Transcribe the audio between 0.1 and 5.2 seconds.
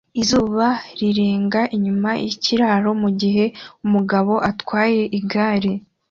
Izuba rirenga inyuma yikiraro mugihe umugabo atwaye